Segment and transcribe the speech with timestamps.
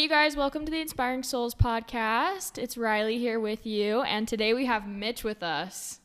[0.00, 2.56] Hey, you guys, welcome to the Inspiring Souls podcast.
[2.56, 6.00] It's Riley here with you, and today we have Mitch with us.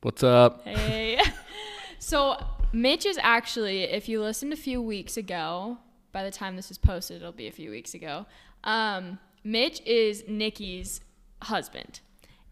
[0.00, 0.64] What's up?
[0.64, 1.20] Hey.
[1.98, 5.76] so, Mitch is actually, if you listened a few weeks ago,
[6.10, 8.24] by the time this is posted, it'll be a few weeks ago.
[8.64, 11.02] Um, Mitch is Nikki's
[11.42, 12.00] husband,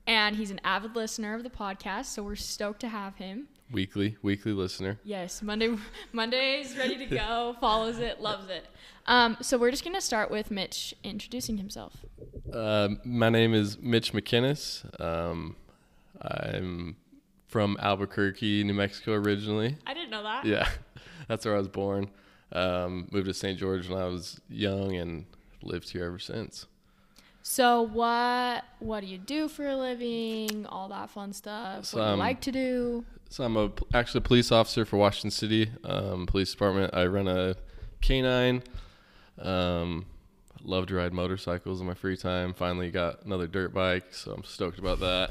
[0.06, 3.48] and he's an avid listener of the podcast, so we're stoked to have him.
[3.72, 4.98] Weekly, weekly listener.
[5.02, 5.74] Yes, Monday
[6.12, 8.66] Monday's ready to go, follows it, loves it.
[9.06, 12.04] Um, so we're just gonna start with Mitch introducing himself.
[12.52, 15.56] Uh, my name is Mitch Mcinnes Um,
[16.20, 16.96] I'm
[17.48, 19.76] from Albuquerque, New Mexico originally.
[19.86, 20.44] I didn't know that.
[20.44, 20.68] Yeah,
[21.28, 22.10] that's where I was born.
[22.52, 23.58] Um, moved to St.
[23.58, 25.24] George when I was young and
[25.62, 26.66] lived here ever since.
[27.42, 30.66] So what what do you do for a living?
[30.66, 31.86] All that fun stuff.
[31.86, 33.04] So, what do you um, like to do?
[33.32, 36.92] So I'm a actually a police officer for Washington City um, Police Department.
[36.94, 37.56] I run a
[38.02, 38.62] canine.
[39.38, 40.04] Um,
[40.62, 42.52] love to ride motorcycles in my free time.
[42.52, 45.30] Finally got another dirt bike, so I'm stoked about that.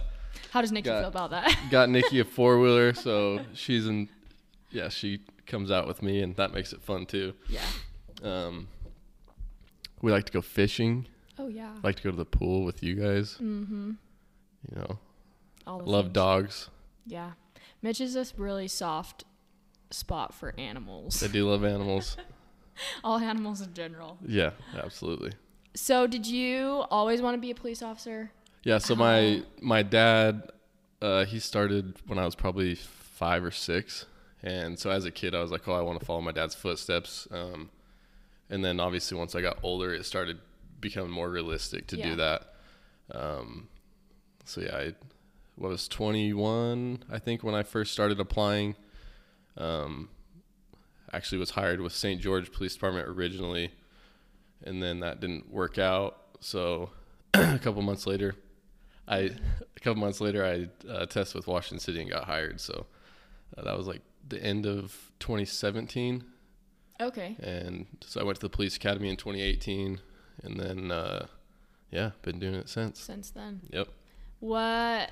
[0.49, 1.55] How does Nikki got- feel about that?
[1.69, 4.09] got Nikki a four wheeler, so she's in.
[4.71, 7.35] Yeah, she comes out with me, and that makes it fun too.
[7.49, 7.61] yeah.
[8.23, 8.67] Um,
[10.01, 11.05] we like to go fishing.
[11.37, 11.73] Oh yeah.
[11.83, 13.33] Like to go to the pool with you guys.
[13.39, 13.91] mm-hmm.
[14.71, 14.97] You know,
[15.67, 16.13] All the love things.
[16.15, 16.69] dogs.
[17.05, 17.31] Yeah.
[17.81, 19.23] Mitch is this really soft
[19.89, 21.21] spot for animals.
[21.23, 22.17] I do love animals.
[23.03, 24.17] All animals in general.
[24.25, 25.31] Yeah, absolutely.
[25.73, 28.31] So did you always want to be a police officer?
[28.63, 30.51] Yeah, so my my dad,
[31.01, 34.05] uh, he started when I was probably five or six,
[34.43, 36.55] and so as a kid, I was like, oh, I want to follow my dad's
[36.55, 37.27] footsteps.
[37.31, 37.69] Um,
[38.49, 40.39] and then obviously once I got older, it started
[40.79, 42.09] becoming more realistic to Yeah.
[42.09, 42.53] do that.
[43.13, 43.67] Um,
[44.45, 44.93] so yeah, I
[45.57, 48.75] was 21, I think, when I first started applying.
[49.57, 50.09] Um,
[51.13, 52.21] actually was hired with St.
[52.21, 53.71] George Police Department originally,
[54.63, 56.17] and then that didn't work out.
[56.39, 56.91] So
[57.33, 58.35] a couple months later,
[59.07, 59.17] I
[59.75, 62.61] a couple months later I uh, tested with Washington City and got hired.
[62.61, 62.85] So
[63.57, 66.23] uh, that was like the end of 2017,
[67.01, 67.35] Okay.
[67.41, 69.99] and so I went to the police academy in 2018,
[70.43, 71.25] and then uh,
[71.91, 72.99] yeah, been doing it since.
[73.01, 73.61] Since then.
[73.69, 73.89] Yep.
[74.39, 75.11] What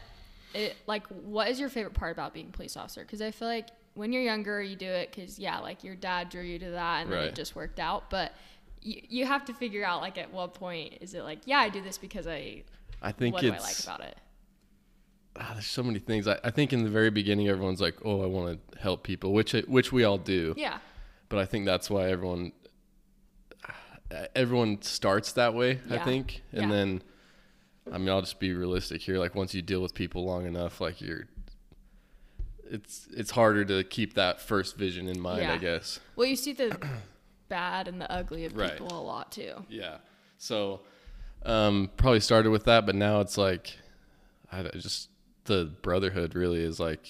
[0.54, 3.04] it like what is your favorite part about being a police officer?
[3.06, 6.30] Cuz I feel like when you're younger you do it cuz yeah, like your dad
[6.30, 8.34] drew you to that and then it just worked out, but
[8.82, 11.70] you, you have to figure out like at what point is it like yeah, I
[11.70, 12.64] do this because I
[13.02, 14.18] I think what do I like about it?
[15.40, 16.28] ah, there's so many things.
[16.28, 19.32] I, I think in the very beginning, everyone's like, "Oh, I want to help people,"
[19.32, 20.54] which which we all do.
[20.58, 20.80] Yeah.
[21.30, 22.52] But I think that's why everyone
[24.36, 25.80] everyone starts that way.
[25.90, 26.70] I think, and Yeah.
[26.70, 27.04] then
[27.92, 29.18] I mean, I'll just be realistic here.
[29.18, 31.28] Like once you deal with people long enough, like you're.
[32.72, 35.54] It's it's harder to keep that first vision in mind, Yeah.
[35.54, 36.00] I guess.
[36.16, 36.78] Well, you see the
[37.50, 38.72] bad and the ugly of Right.
[38.74, 39.66] people a lot too.
[39.70, 39.98] Yeah.
[40.38, 40.82] So,
[41.44, 43.76] um, probably started with that, but now it's like,
[44.52, 45.10] I just
[45.46, 47.08] the brotherhood really is like,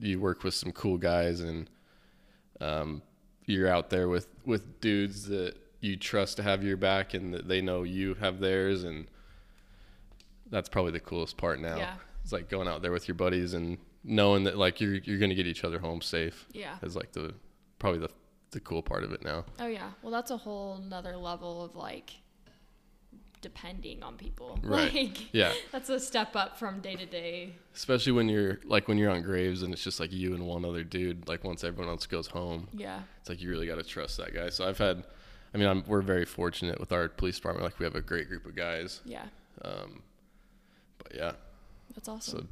[0.00, 1.70] you work with some cool guys and,
[2.60, 3.02] um,
[3.46, 7.46] you're out there with with dudes that you trust to have your back and that
[7.48, 9.06] they know you have theirs, and
[10.50, 11.76] that's probably the coolest part now.
[11.76, 11.94] Yeah.
[12.22, 15.34] It's like going out there with your buddies and knowing that like you're you're gonna
[15.34, 16.46] get each other home safe.
[16.52, 16.76] Yeah.
[16.82, 17.34] Is like the
[17.78, 18.10] probably the
[18.52, 19.44] the cool part of it now.
[19.58, 19.90] Oh yeah.
[20.02, 22.12] Well, that's a whole nother level of like
[23.40, 24.58] depending on people.
[24.64, 24.92] Right.
[24.92, 25.52] Like Yeah.
[25.72, 27.54] that's a step up from day to day.
[27.74, 30.64] Especially when you're like when you're on graves and it's just like you and one
[30.64, 31.26] other dude.
[31.28, 33.00] Like once everyone else goes home, Yeah.
[33.20, 34.50] it's like you really got to trust that guy.
[34.50, 35.04] So I've had,
[35.54, 37.64] I mean, I'm, we're very fortunate with our police department.
[37.64, 39.00] Like we have a great group of guys.
[39.06, 39.24] Yeah.
[39.64, 40.02] Um,
[41.02, 41.32] but yeah,
[41.94, 42.40] That's awesome.
[42.42, 42.46] so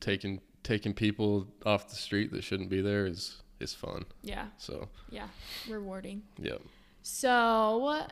[0.00, 4.04] taking taking people off the street that shouldn't be there is is fun.
[4.22, 4.46] yeah.
[4.58, 5.28] So Yeah.
[5.68, 6.22] Rewarding.
[6.38, 6.58] yeah,
[7.02, 8.06] So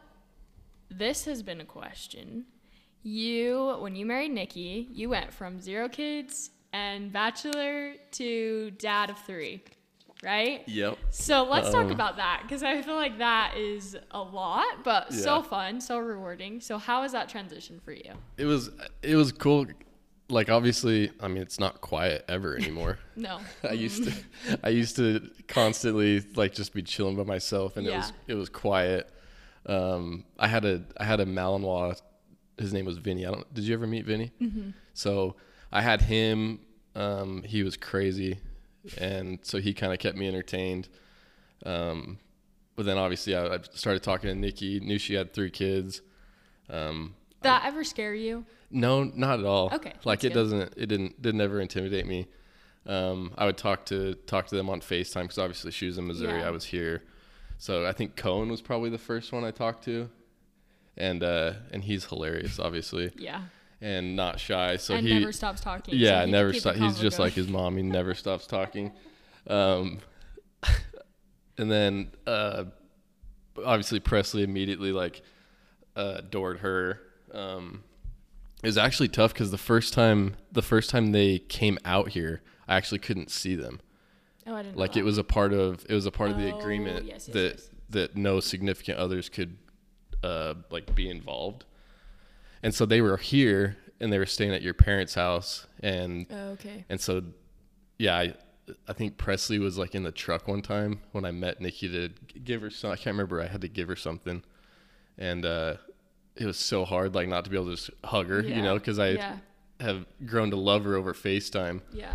[0.91, 2.47] this has been a question.
[3.03, 9.19] You when you married Nikki, you went from zero kids and bachelor to dad of
[9.27, 9.63] 3,
[10.25, 10.63] right?
[10.67, 10.99] yep.
[11.11, 15.43] So let's talk about that because I feel like that is a lot, but so
[15.43, 16.61] fun, so rewarding.
[16.61, 18.13] So how is that transition for you?
[18.37, 18.71] It was
[19.03, 19.67] it was cool.
[20.31, 22.99] Like obviously, I mean, it's not quiet ever anymore.
[23.15, 23.39] No.
[23.69, 27.95] I used to I used to constantly like just be chilling by myself and it
[27.95, 29.11] was it was quiet.
[29.67, 32.01] Um I had a I had a Malinois
[32.59, 33.27] his name was Vinny.
[33.27, 34.33] I don't did you ever meet Vinny?
[34.41, 34.71] Mm-hmm.
[34.95, 35.37] So
[35.71, 36.61] I had him
[36.95, 38.39] um he was crazy
[38.99, 40.89] and so he kind of kept me entertained.
[41.65, 42.19] Um
[42.77, 46.03] but then obviously I, I started talking to Nikki, knew she had three kids.
[46.69, 48.45] Um That ever scare you?
[48.71, 49.71] no, not at all.
[49.73, 50.35] Okay, Like it good.
[50.35, 50.75] doesn't.
[50.77, 51.21] It didn't.
[51.23, 52.27] Didn't ever intimidate me.
[52.87, 56.07] Um, I would talk to talk to them on Facetime because obviously she was in
[56.07, 56.41] Missouri.
[56.41, 56.49] Yeah.
[56.49, 57.03] I was here,
[57.57, 60.11] so I think Cohen was probably the first one I talked to,
[60.97, 63.43] and uh, and he's hilarious, obviously, Yeah.
[63.85, 64.77] And not shy.
[64.79, 65.95] So and he never stops talking.
[65.95, 66.75] yeah, can never stop.
[66.75, 67.27] He's just going.
[67.27, 67.77] like his mom.
[67.77, 68.93] He never stops talking.
[69.47, 69.99] Um,
[71.59, 72.65] and then uh,
[73.63, 75.21] obviously Presley immediately like
[75.97, 76.99] uh, adored her.
[77.31, 77.85] Um,
[78.63, 82.41] it was actually tough because the first time the first time they came out here,
[82.67, 83.83] I actually couldn't see them.
[84.47, 84.79] Oh, I didn't.
[84.79, 87.27] Like it was a part of it was a part of the Oh, agreement yes,
[87.29, 87.71] yes, that yes.
[87.91, 89.59] that no significant others could
[90.23, 91.67] uh, like be involved.
[92.65, 96.27] And so they were here and they were staying at your parents' house and.
[96.31, 96.85] Oh, okay.
[96.89, 97.23] and so,
[97.99, 98.35] yeah, I,
[98.89, 102.09] I think Presley was like in the truck one time when I met Nikki to
[102.43, 102.91] give her some.
[102.91, 103.41] I can't remember.
[103.41, 104.43] I had to give her something,
[105.19, 105.75] and uh,
[106.37, 108.75] it was so hard, like not to be able to just hug her, you know,
[108.75, 109.37] because I Yeah.
[109.81, 111.83] have grown to love her over FaceTime.
[111.93, 112.15] Yeah.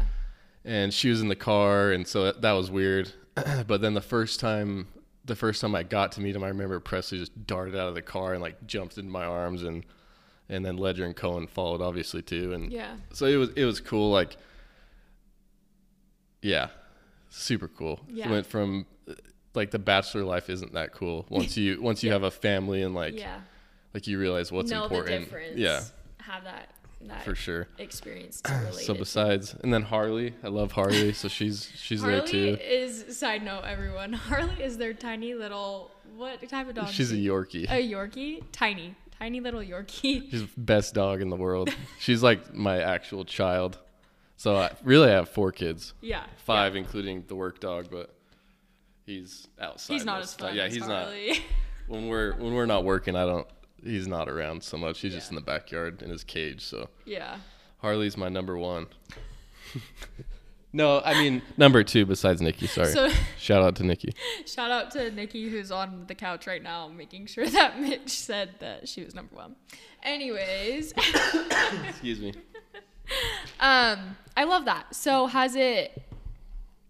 [0.65, 3.13] And she was in the car, and so that, that was weird.
[3.67, 4.87] but then the first time,
[5.23, 7.93] the first time I got to meet him, I remember Presley just darted out of
[7.95, 9.85] the car and like jumped into my arms, and
[10.49, 12.95] and then Ledger and Cohen followed, obviously too, and Yeah.
[13.13, 14.35] so it was it was cool like
[16.41, 16.67] yeah
[17.29, 18.29] super cool Yeah.
[18.29, 18.85] went from
[19.53, 22.95] like the bachelor life isn't that cool once you once you have a family and
[22.95, 23.41] like yeah.
[23.93, 25.81] like you realize what's know important yeah
[26.19, 26.69] Have that
[27.01, 28.41] that for sure experience
[28.71, 32.55] so it besides and then harley i love harley so she's she's there too.
[32.57, 34.11] Harley is side note everyone.
[34.29, 36.87] Harley is their tiny little what type of dog?
[36.89, 40.27] she's a yorkie a Yorkie, tiny, tiny little Yorkie.
[40.31, 41.69] she's the best dog in the world
[41.99, 43.77] she's like my actual child
[44.37, 46.23] so I, really i have four kids Yeah.
[46.37, 46.79] five yeah.
[46.81, 48.13] including the work dog but
[49.05, 50.49] he's outside He's not as of the time.
[50.51, 50.57] fun.
[50.57, 51.07] yeah as he's not
[51.87, 53.47] when we're when we're not working, I don't.
[53.83, 54.99] He's not around so much.
[54.99, 56.61] He's just in the backyard in his cage.
[56.63, 57.37] So yeah.
[57.79, 58.85] Harley's my number one.
[60.73, 62.67] no, I mean number two besides Nikki.
[62.67, 62.87] Sorry.
[62.91, 64.13] So Shout out to Nikki.
[64.45, 68.51] shout out to Nikki who's on the couch right now, making sure that Mitch said
[68.59, 69.55] that she was number one.
[70.03, 70.93] Anyways,
[71.89, 72.33] Excuse me.
[73.59, 74.95] um, I love that.
[74.95, 76.03] So has it?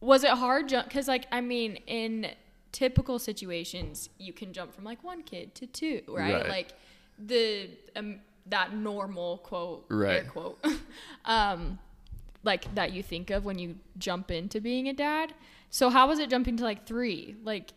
[0.02, 0.88] Was it hard jump?
[0.88, 2.28] Because like I mean, in
[2.72, 6.34] typical situations, you can jump from like one kid to two, right?
[6.36, 6.50] Right.
[6.50, 6.68] Like
[7.18, 10.28] the um, that normal quote, air Right.
[10.28, 10.64] quote,
[11.26, 11.80] um,
[12.52, 15.34] like that you think of when you jump into being a dad.
[15.70, 17.72] So how was it jumping to like three, like?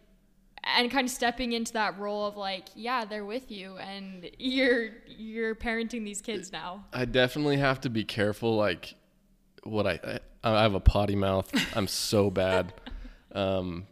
[0.64, 4.90] And kind of stepping into that role of like, yeah, they're with you, and you're
[5.08, 6.84] you're parenting these kids now.
[6.92, 8.54] I definitely have to be careful.
[8.56, 8.94] Like
[9.64, 9.98] what I
[10.44, 11.48] I, I have a potty mouth.
[11.76, 12.72] I'm so bad.
[13.34, 13.86] Um,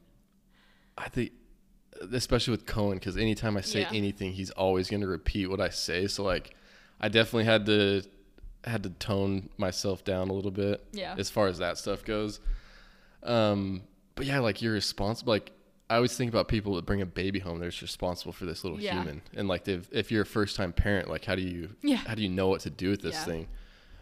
[0.98, 1.32] I think
[2.12, 3.90] especially with Cohen because anytime I say Yeah.
[4.00, 6.06] anything, he's always going to repeat what I say.
[6.08, 6.54] So like,
[7.00, 8.02] I definitely had to
[8.64, 10.84] had to tone myself down a little bit.
[10.92, 11.14] Yeah.
[11.18, 12.40] As far as that stuff goes.
[13.22, 13.82] Um,
[14.14, 15.32] but yeah, like you're responsible.
[15.32, 15.52] Like
[15.88, 17.58] I always think about people that bring a baby home.
[17.58, 18.92] They're just responsible for this little Yeah.
[18.94, 19.22] human.
[19.34, 21.96] And like, if if you're a first time parent, like how do you Yeah.
[21.96, 23.24] how do you know what to do with this Yeah.
[23.24, 23.48] thing?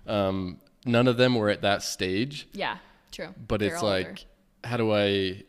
[0.06, 2.78] Um, none of them were at that stage Yeah,
[3.12, 3.34] true.
[3.46, 4.04] but They're it's older.
[4.08, 4.24] like
[4.64, 5.44] how do i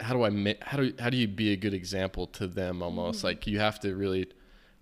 [0.00, 3.18] how do i how do how do you be a good example to them almost
[3.18, 3.26] Mm-hmm.
[3.26, 4.26] like you have to really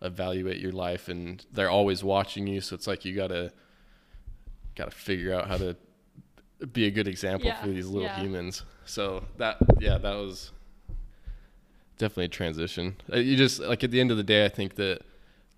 [0.02, 3.52] evaluate your life and they're always watching you so it's like you gotta
[4.74, 5.76] gotta figure out how to
[6.72, 8.20] be a good example Yeah, for these little yeah.
[8.20, 10.52] humans so that yeah that was
[11.98, 14.74] definitely a transition Uh, you just like at the end of the day i think
[14.76, 15.00] that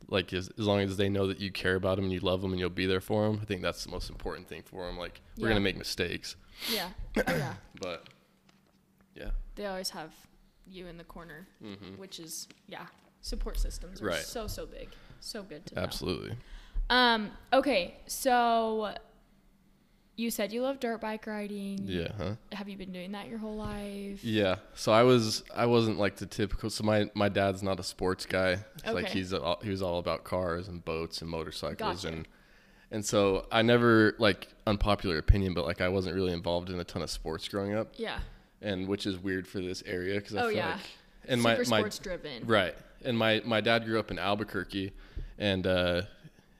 [0.08, 2.40] like as, as long as they know that you care about them and you love
[2.42, 4.86] them and you'll be there for them i think that's the most important thing for
[4.86, 5.54] them like we're Yeah.
[5.54, 6.36] gonna make mistakes
[6.72, 6.88] yeah,
[7.18, 7.54] oh, yeah.
[7.80, 8.08] but
[9.14, 10.12] yeah They always have
[10.68, 12.86] you in the corner, hmm which is yeah.
[13.22, 14.18] Support systems are Right.
[14.22, 14.88] so so big,
[15.20, 15.82] so good to know.
[15.82, 16.36] absolutely
[16.90, 17.30] Um.
[17.52, 17.96] Okay.
[18.06, 18.94] So
[20.18, 21.80] you said you love dirt bike riding.
[21.84, 24.24] yeah huh Have you been doing that your whole life?
[24.24, 27.82] yeah so i was i wasn't like the typical so my my dad's not a
[27.82, 32.04] sports guy It's like he's all, he was all about cars and boats and motorcycles
[32.04, 32.08] Gotcha.
[32.16, 32.28] and
[32.90, 36.84] and so i never like unpopular opinion but like i wasn't really involved in a
[36.84, 38.20] ton of sports growing up Yeah.
[38.62, 40.70] and which is weird for this area because I Oh, feel yeah.
[40.76, 40.80] like
[41.28, 42.46] and Super my my sports driven.
[42.46, 42.74] right
[43.04, 44.92] and my my dad grew up in Albuquerque
[45.38, 46.02] and uh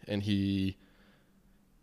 [0.08, 0.76] and he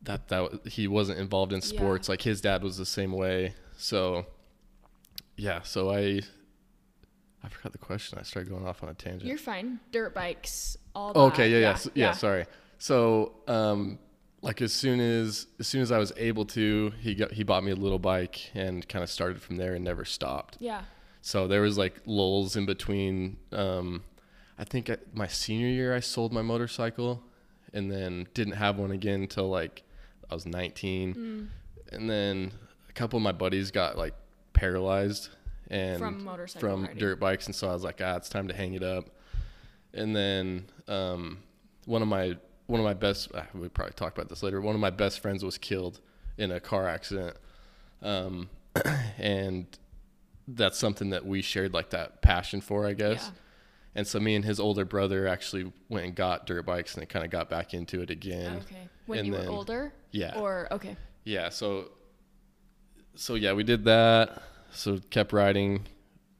[0.04, 1.66] that that he wasn't involved in Yeah.
[1.66, 4.26] sports like his dad was the same way so
[5.38, 6.22] yeah so I
[7.46, 9.80] I forgot the question I started going off on a tangent You're fine.
[9.92, 10.78] Dirt bikes.
[10.96, 11.12] All.
[11.14, 12.46] Oh, okay, yeah, yeah, s- yeah, Sorry.
[12.78, 14.00] So, um,
[14.42, 17.64] like as soon as as soon as I was able to, he got he bought
[17.66, 20.56] me a little bike and kind of started from there and never stopped.
[20.62, 20.84] Yeah.
[21.22, 23.36] So there was like lulls in between.
[23.52, 24.04] Um,
[24.58, 27.24] I think I, my senior year I sold my motorcycle,
[27.74, 29.84] and then didn't have one again until like
[30.30, 31.48] I was 19, Mm.
[31.96, 32.52] and then
[32.90, 34.14] a couple of my buddies got like
[34.54, 35.30] paralyzed
[35.70, 36.98] and From motorcycle from riding.
[36.98, 39.06] dirt bikes, and so I was like, ah, it's time to hang it up.
[39.94, 41.40] and then um,
[41.86, 42.36] one of my
[42.68, 44.62] one of my best ah, we probably talk about this later.
[44.62, 46.00] One of my best friends was killed
[46.38, 47.36] in a car accident,
[48.02, 48.50] um,
[49.18, 49.66] and
[50.48, 53.26] that's something that we shared like that passion for, I guess.
[53.34, 53.40] Yeah.
[53.96, 57.06] And so me and his older brother actually went and got dirt bikes and they
[57.06, 58.58] kind of got back into it again.
[58.66, 58.90] Okay.
[59.06, 59.94] When and you then- were older?
[60.12, 60.40] Yeah.
[60.40, 60.96] Or okay.
[61.26, 61.92] Yeah, so
[63.16, 64.42] so yeah, we did that.
[64.72, 65.86] So kept riding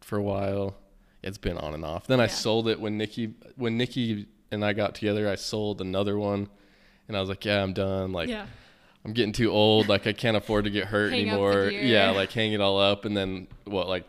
[0.02, 0.76] for a while.
[1.22, 2.08] It's been on and off.
[2.08, 5.30] Then I sold it when Nikki when Nikki and I got together.
[5.30, 6.50] I sold another one,
[7.08, 8.12] and I was like, "Yeah, I'm done.
[8.12, 8.46] Like, yeah.
[9.06, 9.88] I'm getting too old.
[9.88, 11.70] Like, I can't afford to get hurt Hang up the anymore.
[11.70, 13.06] Yeah, like hang it all up.
[13.06, 13.88] And then what?
[13.88, 14.06] Like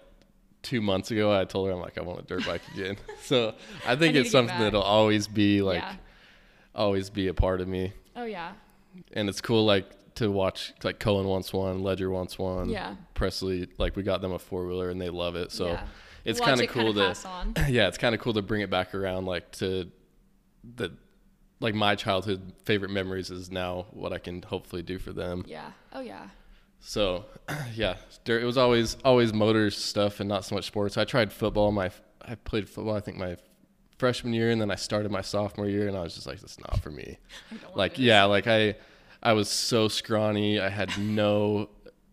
[0.64, 2.96] two months ago, I told her I'm like, I want a dirt bike again.
[3.22, 3.54] so
[3.86, 5.94] I think need it's something that'll always be like yeah.
[6.74, 8.52] always be a part of me Oh yeah.
[9.12, 12.96] and it's cool like to watch like Cohen wants one, Ledger wants one, Yeah.
[13.14, 15.52] Presley like we got them a four wheeler and they love it.
[15.52, 15.86] So yeah.
[16.24, 17.54] it's kind of cool to pass on.
[17.68, 19.90] yeah, it's kind of cool to bring it back around like to
[20.76, 20.92] the
[21.60, 25.44] like my childhood favorite memories is now what I can hopefully do for them.
[25.46, 25.70] Yeah.
[25.92, 26.28] Oh yeah.
[26.84, 27.24] So
[27.74, 30.98] yeah, it was always always motor stuff and not so much sports.
[30.98, 33.36] I tried football my I played football I think my
[33.98, 36.58] freshman year and then I started my sophomore year and I was just like that's
[36.60, 37.18] not for me.
[37.50, 38.76] I don't wanna like yeah like i
[39.22, 41.70] i was so scrawny i had no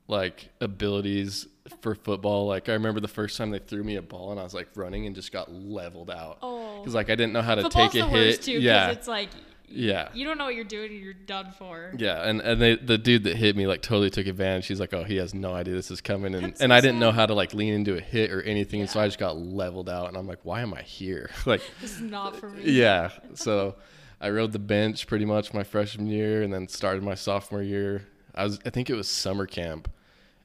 [0.08, 1.48] like abilities
[1.82, 2.48] for football.
[2.48, 4.70] Like i remember the first time they threw me a ball and i was like
[4.76, 6.38] running and just got leveled out.
[6.42, 6.80] Oh.
[6.80, 8.42] because like i didn't know how to Football's take a hit.
[8.42, 8.92] too, yeah.
[8.92, 9.30] it's like
[9.74, 11.92] yeah you don't know what you're doing and you're done for.
[11.98, 14.94] yeah and and they, the dude that hit me like totally took advantage he's like
[14.94, 17.12] oh he has no idea this is coming and, That's and so i didn't know
[17.12, 19.90] how to like lean into a hit or anything and so i just got leveled
[19.90, 22.64] out and i'm like why am i here like This is not for me.
[22.72, 23.10] yeah.
[23.36, 23.76] So
[24.20, 28.06] I rode the bench pretty much my freshman year and then started my sophomore year.
[28.36, 29.90] I was I think it was summer camp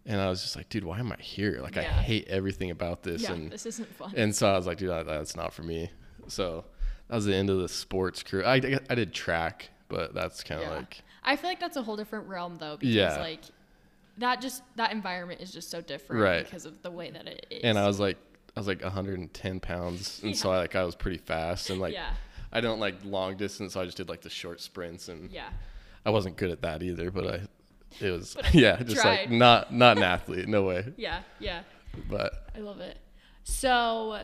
[0.06, 1.58] and I was just like, dude, why am I here?
[1.60, 4.12] Like I hate everything about this Yeah, and this isn't fun.
[4.16, 5.90] and so I was like, dude, that- that's not for me.
[6.28, 6.64] So
[7.08, 8.44] that was the end of the sports career.
[8.44, 8.54] I,
[8.90, 10.74] I did track, but that's kind of Yeah.
[10.76, 13.18] like I feel like that's a whole different realm though, because Yeah.
[13.18, 13.40] like
[14.18, 16.44] that just that environment is just so different Right.
[16.44, 17.60] because of the way that it is.
[17.64, 18.16] and I was like
[18.56, 21.92] I was like 110 pounds and so I like I was pretty fast and like
[21.92, 22.14] yeah,
[22.52, 25.50] I don't like long distance so I just did like the short sprints and yeah,
[26.06, 27.40] I wasn't good at that either, but I,
[28.04, 30.86] it was But yeah, just like not not an athlete, no way.
[30.96, 31.62] yeah, yeah.
[32.10, 32.98] But I love it.
[33.44, 34.22] So,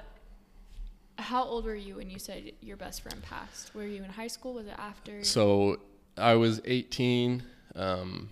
[1.23, 3.75] how old were you when you said your best friend passed?
[3.75, 4.55] Were you in high school?
[4.55, 5.25] Was it after?
[5.25, 5.79] so
[6.17, 7.43] I was 18.
[7.75, 8.31] Um,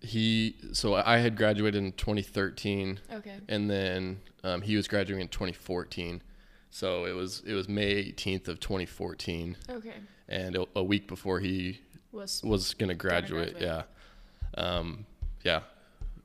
[0.00, 3.34] he so I had graduated in 2013, okay.
[3.48, 6.22] and then um, he was graduating in 2014.
[6.70, 9.92] So it was it was May 18th of 2014, Okay.
[10.28, 11.80] and a, a week before he
[12.12, 13.58] Was was gonna graduate.
[13.58, 13.84] graduate.
[14.56, 15.04] Yeah, um,
[15.42, 15.60] yeah.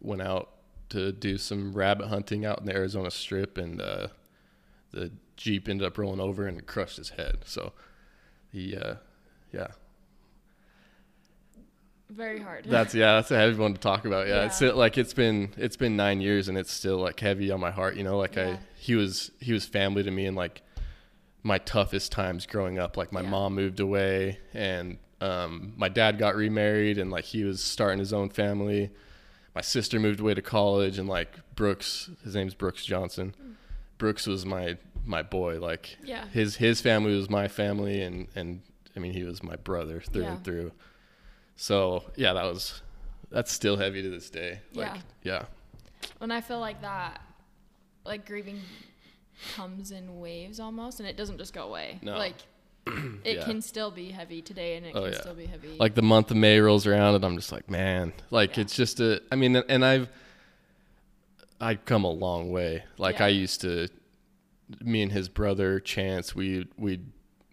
[0.02, 0.52] Went out
[0.90, 4.08] to do some rabbit hunting out in the Arizona Strip, and uh,
[4.92, 7.39] the jeep ended up rolling over and crushed his head.
[7.46, 7.74] So
[8.51, 8.96] he, uh,
[9.51, 9.68] yeah,
[12.10, 12.65] very hard.
[12.70, 14.27] that's yeah, that's a heavy one to talk about.
[14.27, 14.70] Yeah, it's Yeah.
[14.70, 17.72] still, like it's been it's been nine years, and it's still like heavy on my
[17.72, 17.96] heart.
[17.96, 18.58] You know, like Yeah.
[18.58, 20.62] I he was he was family to me, and like
[21.44, 22.98] my toughest times growing up.
[22.98, 23.30] Like my Yeah.
[23.30, 28.13] mom moved away, and um, my dad got remarried, and like he was starting his
[28.13, 28.92] own family.
[29.56, 33.34] My sister moved away to college, and like Brooks, his name's Brooks Johnson.
[33.98, 35.59] Brooks was my my boy.
[35.59, 36.27] Like Yeah.
[36.29, 38.62] his his family was my family, and and
[38.95, 40.33] I mean he was my brother through Yeah.
[40.33, 40.71] and through.
[41.55, 42.81] So yeah, that was
[43.29, 44.59] that's still heavy to this day.
[44.74, 45.45] Like yeah,
[46.21, 47.21] And I feel like that,
[48.05, 48.62] like grieving,
[49.55, 52.00] comes in waves almost, and it doesn't just go away.
[52.01, 52.17] No.
[52.17, 52.35] Like
[53.24, 53.45] it Yeah.
[53.45, 55.19] can still be heavy today, and it Oh, can yeah.
[55.21, 55.75] still be heavy.
[55.79, 58.62] like the month of May rolls around, and I'm just like, man, like Yeah.
[58.62, 59.21] it's just a.
[59.31, 60.07] I mean, and I've
[61.59, 62.83] I've come a long way.
[62.97, 63.25] Like Yeah.
[63.25, 63.88] I used to,
[64.81, 67.05] me and his brother Chance, we we'd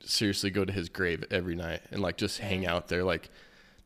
[0.05, 3.31] seriously go to his grave every night and like just hang out there, like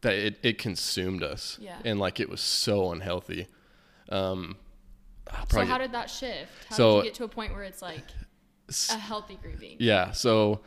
[0.02, 0.14] that.
[0.14, 1.78] It it consumed us, Yeah.
[1.84, 3.46] and like it was so unhealthy.
[4.08, 4.56] Um,
[5.50, 6.50] so how did that shift?
[6.70, 8.04] How So- did you get to a point where it's like
[8.90, 9.76] a healthy grieving?
[9.80, 10.60] Yeah, so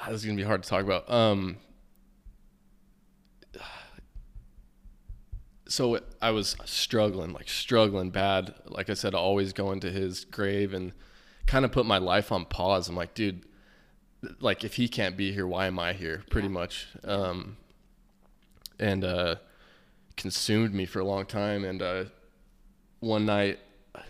[0.00, 1.10] ah, this is gonna be hard to talk about.
[1.10, 1.58] Um,
[5.68, 8.54] so I was struggling, like struggling bad.
[8.66, 10.92] Like I said, always going to his grave and
[11.46, 12.88] kind of put my life on pause.
[12.88, 13.44] I'm like, dude,
[14.40, 16.22] like if he can't be here, why am I here?
[16.30, 16.54] Pretty Yeah.
[16.54, 16.86] much.
[17.04, 17.56] Um,
[18.78, 19.36] and uh,
[20.16, 21.64] consumed me for a long time.
[21.64, 22.04] And uh,
[23.00, 23.58] one night,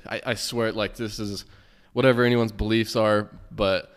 [0.09, 1.45] I, I swear, like this is
[1.93, 3.95] whatever anyone's beliefs are, but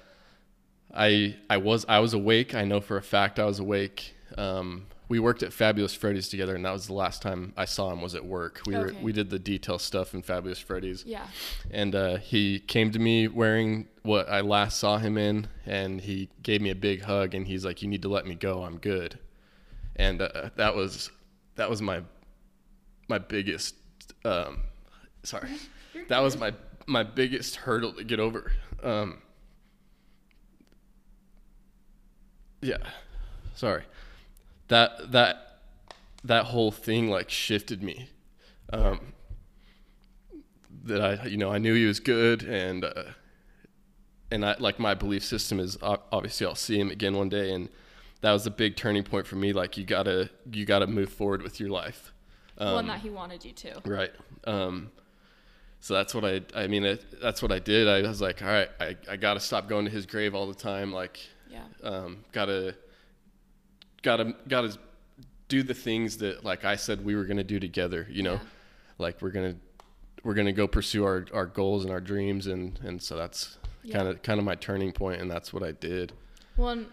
[0.93, 2.55] I I was I was awake.
[2.55, 4.15] I know for a fact I was awake.
[4.37, 7.91] Um, we worked at Fabulous Freddy's together, and that was the last time I saw
[7.91, 8.61] him was at work.
[8.65, 11.25] We were we did the detail stuff in Fabulous Freddy's, Yeah.
[11.71, 16.29] and uh, he came to me wearing what I last saw him in, and he
[16.43, 18.63] gave me a big hug, and he's like, "You need to let me go.
[18.63, 19.17] I'm good,"
[19.95, 21.09] and uh, that was
[21.55, 22.01] that was my
[23.07, 23.75] my biggest
[24.25, 24.59] um,
[25.23, 25.49] sorry
[26.09, 26.53] that was my
[26.85, 28.51] my biggest hurdle to get over.
[28.83, 29.21] Um,
[32.61, 32.77] yeah,
[33.55, 33.83] sorry.
[34.69, 35.59] That that
[36.23, 38.09] that whole thing like shifted me.
[38.71, 39.13] Um,
[40.83, 43.03] that I you know I knew he was good and uh,
[44.31, 47.69] and I like my belief system is obviously I'll see him again one day and
[48.21, 49.53] that was a big turning point for me.
[49.53, 52.13] Like you gotta you gotta move forward with your life.
[52.57, 53.81] Um, One that he wanted you to.
[53.85, 54.11] Right.
[54.45, 54.91] Um,
[55.79, 57.87] so that's what I, I mean, it, that's what I did.
[57.87, 60.47] I was like, all right, I, I got to stop going to his grave all
[60.47, 60.91] the time.
[60.91, 61.19] Like,
[61.51, 61.61] Yeah.
[61.83, 62.75] um, gotta,
[64.01, 64.77] gotta, gotta
[65.47, 68.33] do the things that like I said we were going to do together, you know,
[68.33, 68.39] Yeah.
[68.97, 69.59] like we're going to,
[70.23, 72.47] we're going to go pursue our, our goals and our dreams.
[72.47, 73.57] And, and so that's
[73.91, 76.11] kind of, kind of my turning point, And that's what I did.
[76.57, 76.87] One,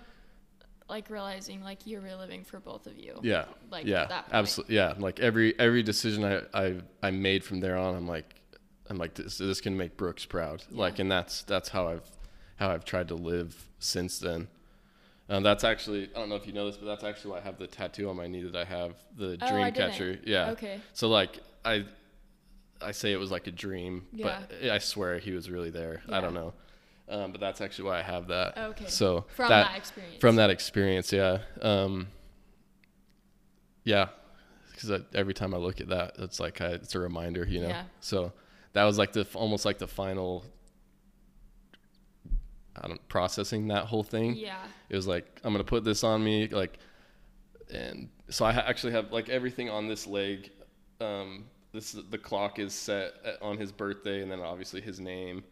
[0.88, 3.18] like realizing like you're reliving for both of you.
[3.22, 3.46] Yeah.
[3.70, 4.76] Like yeah, that absolutely.
[4.76, 4.94] Yeah.
[4.98, 8.34] Like every, every decision I, I, I made from there on, I'm like,
[8.88, 10.62] I'm like, this, this can make Brooks proud.
[10.70, 12.08] Like, and that's, that's how I've,
[12.56, 14.46] how I've tried to live since then.
[15.28, 17.40] Um, that's actually, I don't know if you know this, but that's actually why I
[17.42, 20.18] have the tattoo on my knee that I have, the Oh, dream catcher.
[20.24, 20.50] Yeah.
[20.50, 20.80] Okay.
[20.92, 21.86] So like, I,
[22.82, 24.38] I say it was like a dream, Yeah.
[24.60, 26.02] but I swear he was really there.
[26.10, 26.52] I don't know.
[27.08, 28.56] Um, but that's actually why I have that.
[28.58, 28.86] Okay.
[28.86, 30.20] So From that, experience.
[30.20, 32.06] from that experience yeah um
[33.84, 34.08] yeah
[34.70, 37.68] because every time i look at that it's like I, it's a reminder you know
[37.68, 37.84] Yeah.
[38.00, 38.32] so
[38.72, 40.44] that was like the almost like the final
[42.80, 44.56] i don't processing that whole thing Yeah.
[44.88, 46.78] it was like i'm gonna put this on me like
[47.72, 50.50] and so i ha- actually have like everything on this leg
[51.00, 55.42] um this the clock is set at, on his birthday and then obviously his name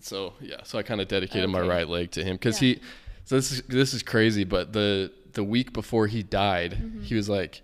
[0.00, 2.74] so yeah so i kind of dedicated my right leg to him because Yeah.
[2.74, 2.80] he
[3.24, 7.02] so this is this is crazy but the the week before he died Mm-hmm.
[7.02, 7.62] he was like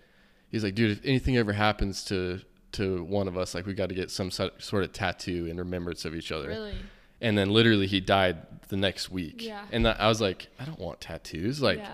[0.50, 2.40] he's like dude if anything ever happens to
[2.72, 6.04] to one of us like we got to get some sort of tattoo in remembrance
[6.06, 6.74] of each other Really.
[7.22, 8.36] And then literally he died
[8.68, 9.64] the next week Yeah.
[9.72, 11.90] and that, i was like i don't want tattoos like yeah.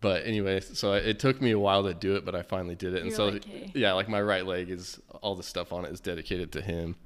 [0.00, 2.92] but anyway so it took me a while to do it but i finally did
[2.94, 5.72] it and You're so like, "Hey." yeah like my right leg is all the stuff
[5.72, 6.96] on it is dedicated to him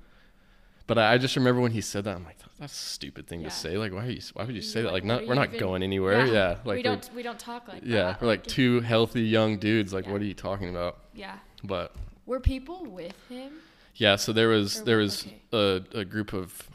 [0.87, 3.41] but I, I just remember when he said that i'm like that's a stupid thing
[3.41, 3.49] Yeah.
[3.49, 5.49] to say like why are you why would you say that like, not we're not
[5.49, 7.89] even- going anywhere yeah, like we don't we don't talk like that.
[7.89, 8.21] yeah that.
[8.21, 10.13] we're like two healthy young dudes like Yeah.
[10.13, 11.37] what are you talking about Yeah.
[11.65, 11.95] but
[12.27, 13.53] Were people with him?
[13.97, 15.83] yeah so there was Or there was okay.
[15.95, 16.69] a, a group of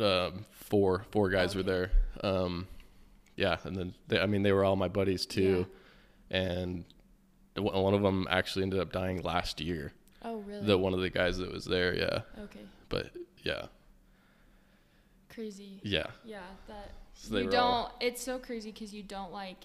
[0.00, 1.70] um, four four guys were Okay.
[1.70, 1.90] there
[2.22, 2.66] um
[3.36, 5.66] yeah and then they, i mean they were all my buddies too
[6.30, 6.84] and
[7.56, 10.64] one of them actually ended up dying last year Oh really?
[10.66, 12.60] the one of the guys that was there yeah okay.
[12.88, 13.10] but
[13.42, 13.66] yeah
[15.28, 15.80] Crazy.
[15.82, 17.54] yeah Yeah, that So you don't.
[17.54, 19.56] all- It's so crazy because you don't like.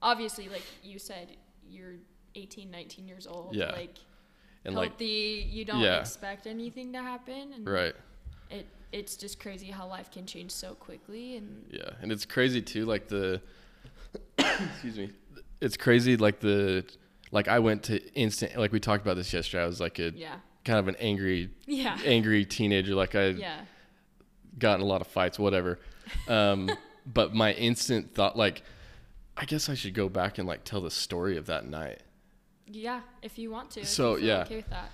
[0.00, 1.28] Obviously, like you said,
[1.68, 1.94] you're
[2.36, 3.52] 18, 19 years old.
[3.54, 3.72] Yeah.
[3.72, 3.96] Like
[4.64, 5.46] and like healthy.
[5.50, 5.98] you don't Yeah.
[5.98, 7.52] expect anything to happen.
[7.52, 7.96] And right
[8.92, 12.84] it's just crazy how life can change so quickly and yeah and it's crazy too
[12.86, 13.40] like the
[14.38, 15.10] excuse me
[15.60, 16.84] it's crazy like the
[17.30, 20.10] like i went to instant like we talked about this yesterday i was like a
[20.14, 20.36] yeah.
[20.64, 21.98] kind of an angry Yeah.
[22.04, 23.60] angry teenager like i Yeah.
[24.58, 25.78] got in a lot of fights, whatever.
[26.26, 26.68] Um,
[27.06, 28.62] but my instant thought, like,
[29.36, 32.00] I guess I should go back and like tell the story of that night,
[32.66, 33.84] Yeah, if you want to.
[33.86, 34.42] So, yeah.
[34.42, 34.90] Okay with that.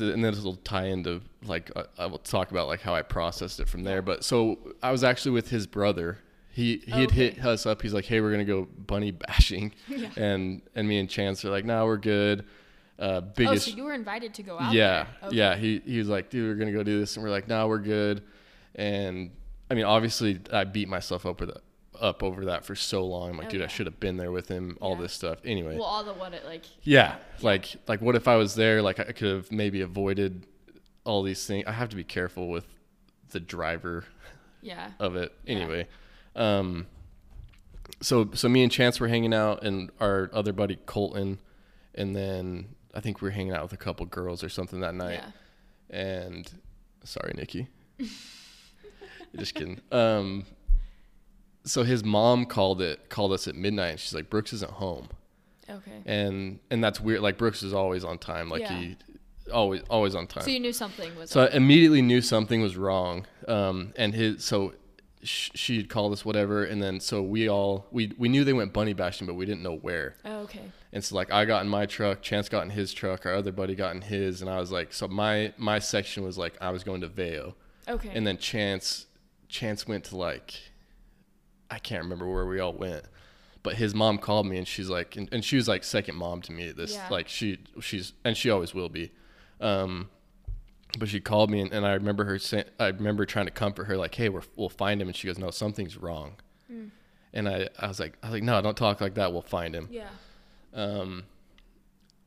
[0.00, 3.02] And then this will tie into like I, I will talk about like how I
[3.02, 4.00] processed it from there.
[4.02, 6.18] But so I was actually with his brother.
[6.50, 7.30] He he had Okay.
[7.30, 7.80] hit us up.
[7.82, 10.10] He's like, "Hey, we're gonna go bunny bashing," Yeah.
[10.16, 12.44] and and me and Chance are like, "No, we're good."
[12.98, 15.28] Uh, Oh, so you were invited to go out yeah, there.
[15.28, 15.36] Okay.
[15.36, 15.56] yeah.
[15.56, 17.78] He he was like, dude, we're gonna go do this, and we're like, no, we're
[17.78, 18.22] good.
[18.74, 19.30] And
[19.70, 21.50] I mean, obviously, I beat myself up with
[22.02, 23.30] up over that for so long.
[23.30, 24.76] I'm like, Oh, dude, I should have been there with him.
[24.80, 25.02] All Yeah.
[25.02, 25.38] this stuff.
[25.44, 26.64] Anyway, Well, all the what it like.
[26.82, 28.82] yeah, like like what if I was there?
[28.82, 30.46] Like I could have maybe avoided
[31.04, 31.64] all these things.
[31.66, 32.66] I have to be careful with
[33.30, 34.04] the driver
[34.60, 34.90] Yeah.
[34.98, 35.32] of it.
[35.46, 35.86] Anyway,
[36.36, 36.86] um,
[38.00, 41.38] so so me and Chance were hanging out, and our other buddy Colton,
[41.94, 44.94] and then I think we were hanging out with a couple girls or something that
[44.94, 45.20] night.
[45.22, 45.30] Yeah.
[45.98, 46.50] And
[47.04, 47.68] sorry, Nikki.
[49.36, 49.80] Just kidding.
[49.90, 50.44] Um,
[51.64, 53.90] so his mom called it called us at midnight.
[53.90, 55.08] And she's like, Brooks isn't home,
[55.68, 56.02] Okay.
[56.06, 57.20] and and that's weird.
[57.20, 58.48] Like Brooks is always on time.
[58.48, 58.78] Like Yeah.
[58.78, 58.96] he
[59.52, 60.44] always always on time.
[60.44, 61.30] So you knew something was.
[61.30, 63.26] So I immediately knew something was wrong.
[63.48, 64.74] Um, and his so
[65.22, 68.52] sh- she had called us whatever, and then so we all we we knew they
[68.52, 70.14] went bunny bashing, but we didn't know where.
[70.24, 70.70] Oh, okay.
[70.92, 73.50] And so like I got in my truck, Chance got in his truck, our other
[73.52, 76.70] buddy got in his, and I was like, so my my section was like I
[76.70, 77.54] was going to Veyo,
[77.88, 78.10] Okay.
[78.14, 79.06] and then Chance
[79.48, 80.54] Chance went to like
[81.72, 83.04] I can't remember where we all went.
[83.62, 86.42] But his mom called me and she's like and, and she was like second mom
[86.42, 87.08] to me at this Yeah.
[87.10, 89.10] like she she's and she always will be.
[89.60, 90.10] Um
[90.98, 93.84] but she called me and, and I remember her saying I remember trying to comfort
[93.84, 96.34] her like, "Hey, we're, we'll find him." And she goes, "No, something's wrong."
[96.66, 96.86] Hmm.
[97.32, 99.32] And I, I was like, I was like, "No, don't talk like that.
[99.32, 100.08] We'll find him." yeah.
[100.74, 101.24] um,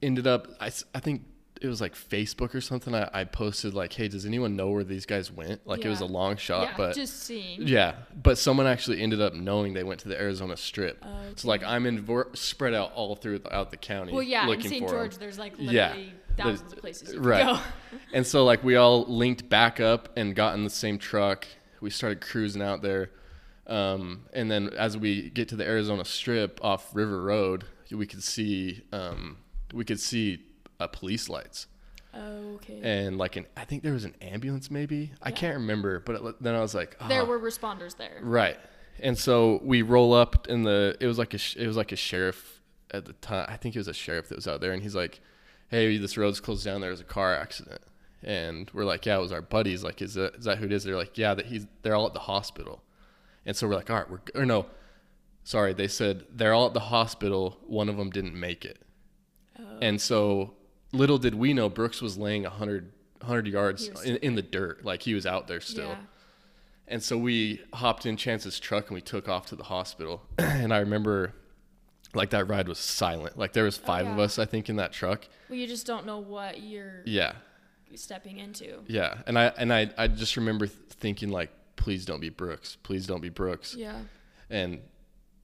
[0.01, 1.23] ended up I I think
[1.65, 4.83] it was like facebook or something I, I posted like hey does anyone know where
[4.83, 6.73] these guys went like it was a long shot yeah.
[6.77, 7.67] but just seeing.
[7.67, 11.47] yeah but someone actually ended up knowing they went to the arizona strip Oh, so
[11.47, 14.49] like i'm in spread out all throughout the county Well, yeah.
[14.49, 14.87] In St.
[14.87, 15.93] George, there's like Yeah.
[15.93, 17.45] There's- thousands of places you right.
[17.45, 17.97] can go.
[18.13, 21.47] and so like we all linked back up and got in the same truck
[21.81, 23.11] we started cruising out there
[23.67, 28.23] um, and then as we get to the arizona strip off river road we could
[28.23, 29.37] see um,
[29.73, 30.44] we could see
[30.79, 31.67] uh, police lights
[32.13, 32.79] Oh, okay.
[32.81, 36.35] and like an i think there was an ambulance maybe i can't remember but it,
[36.41, 38.19] then i was like there "Ah." were responders there.
[38.21, 38.57] right
[39.01, 41.97] and so we roll up in the it was like a it was like a
[41.97, 42.61] sheriff
[42.91, 44.95] at the time i think it was a sheriff that was out there and he's
[44.95, 45.19] like
[45.67, 46.89] hey this road's closed down there.
[46.89, 47.81] there's a car accident
[48.23, 50.71] and we're like yeah it was our buddies like is that, is that who it
[50.71, 52.81] is they're like yeah that he's they're all at the hospital
[53.45, 54.65] and so we're like all right we're or no
[55.43, 58.79] sorry they said they're all at the hospital one of them didn't make it
[59.59, 59.63] Oh.
[59.81, 60.53] and so
[60.91, 64.83] little did we know Brooks was laying 100, 100 yards in, in the dirt.
[64.85, 65.89] Like he was out there still.
[65.89, 65.97] Yeah.
[66.87, 70.21] And so we hopped in Chance's truck and we took off to the hospital.
[70.37, 71.33] and I remember
[72.13, 73.37] like that ride was silent.
[73.37, 75.27] Like there was oh, five of Oh, us, I think, in that truck.
[75.49, 77.33] Well, you just don't know what you're Yeah.
[77.95, 78.79] stepping into.
[78.87, 79.17] Yeah.
[79.27, 82.77] And I, and I, I just remember th- thinking like, please don't be Brooks.
[82.83, 83.75] Please don't be Brooks.
[83.75, 83.99] Yeah.
[84.49, 84.79] And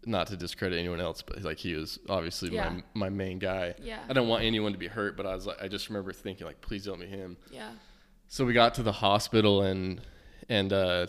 [0.06, 2.70] not to discredit anyone else, but like he was obviously Yeah.
[2.70, 3.76] my, my main guy.
[3.82, 4.00] Yeah.
[4.10, 6.48] I don't want anyone to be hurt, but I was like, I just remember thinking
[6.48, 7.38] like, please don't be him.
[7.52, 7.70] Yeah.
[8.28, 10.02] So we got to the hospital and
[10.50, 11.08] and uh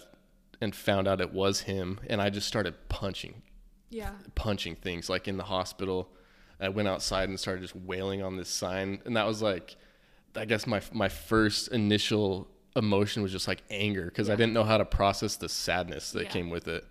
[0.61, 3.43] and found out it was him and I just started punching
[3.91, 4.11] Yeah.
[4.35, 6.11] punching things like in the hospital.
[6.61, 9.77] I went outside and started just wailing on this sign and that was like
[10.37, 14.65] I guess my my first initial emotion was just like anger because I didn't know
[14.65, 16.29] how to process the sadness that Yeah.
[16.31, 16.85] came with it.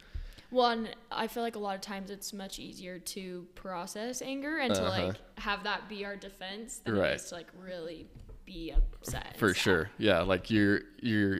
[0.51, 4.73] One, I feel like a lot of times it's much easier to process anger and
[4.75, 5.07] to Uh-huh.
[5.07, 7.17] like have that be our defense than Right.
[7.17, 8.07] to like really
[8.45, 9.37] be upset.
[9.37, 9.89] For sure.
[9.97, 11.39] Yeah, like your your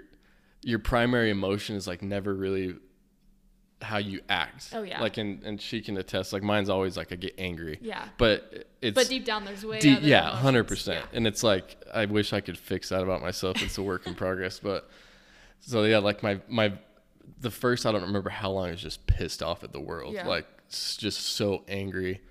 [0.63, 2.75] your primary emotion is like never really
[3.81, 4.69] how you act.
[4.73, 5.01] Oh, yeah.
[5.01, 7.79] Like and and she can attest like mine's always like I get angry.
[7.81, 8.07] Yeah.
[8.17, 9.79] But it's But deep down, there's way.
[9.79, 11.03] deep, other yeah, hundred percent.
[11.11, 11.17] Yeah.
[11.17, 13.61] And it's like I wish I could fix that about myself.
[13.61, 14.59] It's a work in progress.
[14.59, 14.87] But
[15.59, 16.73] so yeah, like my my
[17.39, 20.13] the first I don't remember how long I was just pissed off at the world.
[20.13, 20.27] Yeah.
[20.27, 22.21] Like just so angry.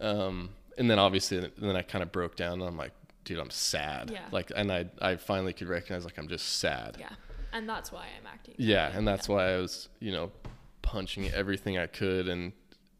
[0.00, 2.92] Um and then obviously then I kind of broke down and I'm like,
[3.24, 4.10] dude, I'm sad.
[4.10, 4.20] Yeah.
[4.30, 6.96] Like and I I finally could recognize like I'm just sad.
[6.98, 7.10] Yeah.
[7.52, 8.54] And that's why I'm acting.
[8.58, 10.30] Yeah, and that's why I was, you know,
[10.82, 12.52] punching everything I could and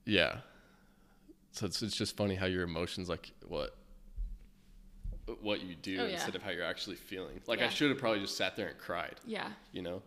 [0.04, 0.38] yeah.
[1.52, 3.74] So it's it's just funny how your emotions like what
[5.40, 6.14] what you do Oh, yeah.
[6.14, 7.40] instead of how you're actually feeling.
[7.46, 9.48] Like I should have probably just sat there and cried, Yeah.
[9.72, 10.02] you know.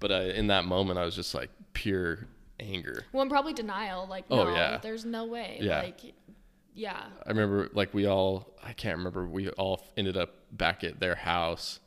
[0.00, 2.26] But I, in that moment I was just like pure
[2.58, 3.04] anger.
[3.12, 4.06] Well, and probably denial.
[4.08, 4.78] Like, Oh, no, yeah.
[4.78, 5.58] there's no way.
[5.60, 5.82] Yeah.
[5.82, 6.00] Like,
[6.74, 7.04] yeah.
[7.26, 11.14] I remember like we all I can't remember we all ended up back at their
[11.16, 11.80] house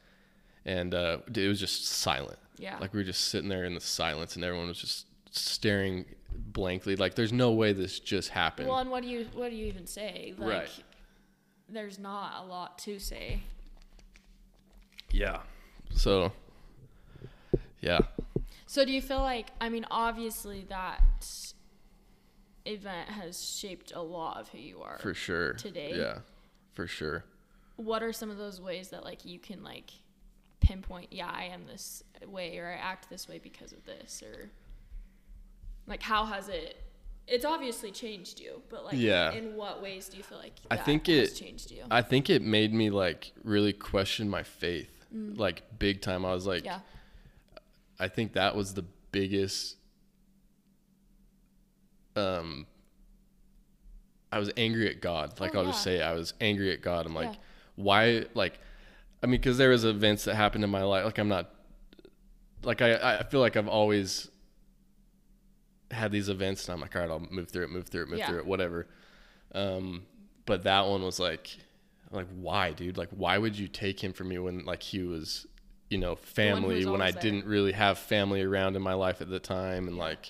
[0.65, 2.37] and uh it was just silent.
[2.57, 2.77] Yeah.
[2.79, 6.95] Like we were just sitting there in the silence and everyone was just staring blankly
[6.95, 8.67] like there's no way this just happened.
[8.67, 10.33] Well, and what do you what do you even say?
[10.37, 10.83] Like, Right.
[11.69, 13.41] There's not a lot to say.
[15.11, 15.39] yeah.
[15.91, 16.31] So
[17.83, 17.99] yeah.
[18.65, 21.03] So do you feel like I mean obviously that
[22.65, 24.97] event has shaped a lot of who you are.
[24.99, 25.53] For sure.
[25.53, 25.93] Today?
[25.95, 26.19] Yeah.
[26.73, 27.25] For sure.
[27.75, 29.91] what are some of those ways that like you can like
[30.59, 34.49] pinpoint yeah i am this way or i act this way because of this or
[35.87, 36.77] like how has it
[37.27, 39.31] it's obviously changed you but like Yeah.
[39.33, 42.29] in what ways do you feel like I think has it- changed you I think
[42.29, 44.89] it made me like really question my faith.
[45.11, 46.25] Like big time.
[46.25, 46.67] I was like Mm.
[46.67, 46.79] yeah
[48.03, 49.77] I think that was the biggest
[52.15, 52.67] um
[54.31, 55.39] I was angry at God.
[55.39, 57.05] Like Oh, I'll just say I was angry at God.
[57.05, 57.39] I'm like Yeah.
[57.75, 58.59] why like
[59.21, 61.53] I mean cuz there was events that happened in my life like I'm not
[62.63, 64.29] like I I feel like I've always
[65.91, 68.09] had these events and I'm like all right, I'll move through it, move through it,
[68.09, 68.27] move Yeah.
[68.27, 68.87] through it, whatever.
[69.53, 70.05] Um
[70.45, 71.55] but that one was like
[72.11, 72.97] like why, dude?
[72.97, 75.47] Like why would you take him from me when like he was
[75.93, 77.21] you know family when I there.
[77.21, 80.23] didn't really have family around in my life at the time and like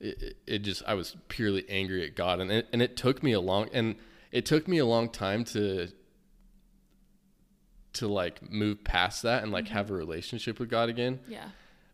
[0.00, 3.32] it, it- just I was purely angry at God and it, and it took me
[3.32, 3.96] a long and
[4.38, 5.88] it took me a long time to
[7.94, 9.74] to like move past that and like Mm-hmm.
[9.74, 11.48] have a relationship with God again Yeah.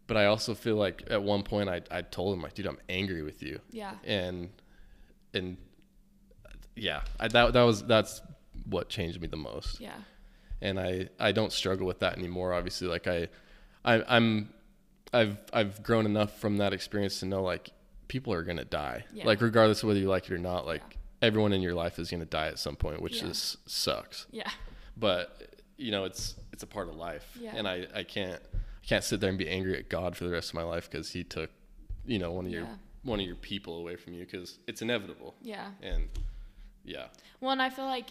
[0.06, 2.78] but I also feel like at one point I, I told him like dude I'm
[2.88, 3.92] angry with you Yeah.
[4.04, 4.50] and
[5.32, 5.56] and
[6.76, 8.20] yeah I, that that was that's
[8.66, 9.94] what changed me the most Yeah.
[10.64, 12.52] And I I don't struggle with that anymore.
[12.52, 13.28] Obviously, like I,
[13.84, 14.52] I I'm
[15.12, 17.70] I've I've grown enough from that experience to know like
[18.08, 19.04] people are gonna die.
[19.12, 19.26] Yeah.
[19.26, 20.82] Like regardless of whether you like it or not, like
[21.22, 23.28] everyone in your life is gonna die at some point, which Yeah.
[23.28, 24.26] is sucks.
[24.30, 24.50] Yeah.
[24.96, 27.54] But you know it's it's a part of life, Yeah.
[27.56, 30.30] and I I can't I can't sit there and be angry at God for the
[30.30, 31.50] rest of my life because He took
[32.06, 32.76] you know one of your Yeah.
[33.02, 35.34] one of your people away from you because it's inevitable.
[35.42, 35.68] Yeah.
[35.82, 36.08] And
[36.86, 37.06] yeah,
[37.40, 38.08] Well, and I feel like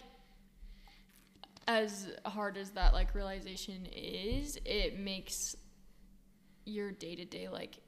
[1.66, 5.56] as hard as that like realization is, it makes
[6.66, 7.78] your day to day like,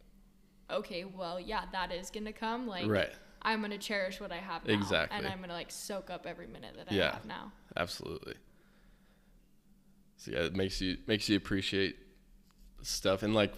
[0.71, 2.67] okay, well, yeah, that is gonna come.
[2.67, 3.11] Like, right.
[3.43, 5.17] I'm gonna cherish what I have now, Exactly.
[5.19, 7.13] and I'm gonna like soak up every minute that I Yeah.
[7.15, 7.53] have now.
[7.77, 8.35] Absolutely.
[10.17, 11.97] So yeah, it makes you makes you appreciate
[12.83, 13.53] stuff and like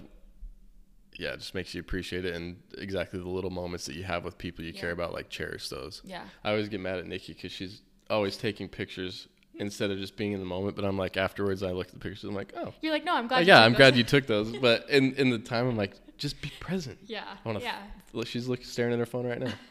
[1.19, 4.25] yeah, it just makes you appreciate it and exactly the little moments that you have
[4.25, 6.01] with people you care about like cherish those.
[6.05, 6.23] Yeah.
[6.45, 9.27] I always get mad at Nikki cuz she's always taking pictures
[9.59, 11.99] instead of just being in the moment, but I'm like afterwards I look at the
[12.01, 13.41] pictures I'm like, "Oh, You're like, no, I'm glad.
[13.41, 15.77] you yeah, took I'm those." glad you took those." But in in the time I'm
[15.77, 17.25] like, "Just be present." Yeah.
[17.27, 17.79] I wanna yeah.
[18.13, 19.53] Look, she's looking staring at her phone right now.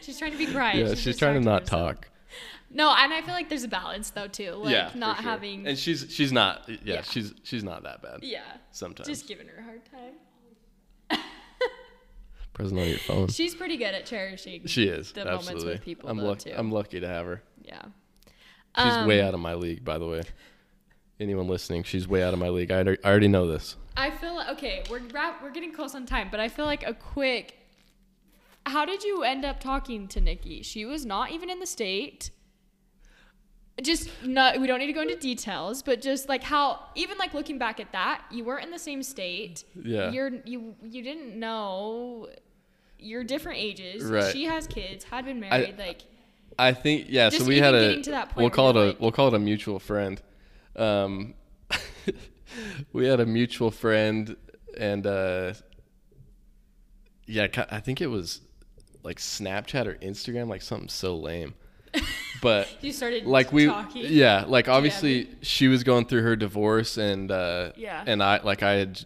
[0.00, 0.86] she's trying to be quiet.
[0.86, 1.96] yeah, she's trying to not herself.
[1.96, 2.08] talk.
[2.70, 4.52] No, and I feel like there's a balance though too.
[4.52, 5.24] Like yeah, not sure.
[5.30, 5.66] having.
[5.66, 7.02] And she's she's not yeah, Yeah.
[7.02, 8.20] she's she's not that bad.
[8.22, 8.42] yeah.
[8.72, 9.08] Sometimes.
[9.08, 10.14] Just giving her a hard time.
[12.58, 13.28] Present on your phone.
[13.28, 14.66] She's pretty good at cherishing.
[14.66, 15.78] She is the moments with absolutely.
[15.84, 16.50] people, I'm though, lucky.
[16.50, 16.56] too.
[16.56, 17.42] I'm lucky to have her.
[17.64, 17.82] yeah.
[18.76, 20.22] She's Um, way out of my league, by the way.
[21.18, 22.70] Anyone listening, she's way out of my league.
[22.70, 23.76] I already, know this.
[23.96, 26.86] I feel like, okay, we're wrap, we're getting close on time, but I feel like
[26.86, 27.54] a quick.
[28.66, 30.62] How did you end up talking to Nikki?
[30.62, 32.30] She was not even in the state.
[33.82, 34.60] Just not.
[34.60, 37.78] We don't need to go into details, but just like how, even like looking back
[37.80, 39.64] at that, you weren't in the same state.
[39.80, 40.10] Yeah.
[40.10, 42.28] You're you you didn't know.
[42.98, 44.02] You're different ages.
[44.04, 44.32] Right.
[44.32, 45.76] She has kids, had been married.
[45.78, 46.02] like
[46.58, 47.28] I think yeah.
[47.28, 49.34] So we had a to that point we'll call it a like- we'll call it
[49.34, 50.20] a mutual friend.
[50.76, 51.34] Um,
[52.92, 54.36] we had a mutual friend,
[54.76, 55.52] and uh,
[57.26, 58.40] yeah, I think it was
[59.02, 61.54] like Snapchat or Instagram, like something so lame.
[62.40, 64.04] But you started like we talking.
[64.06, 68.04] yeah like obviously she was going through her divorce and uh Yeah.
[68.06, 69.04] and i like i had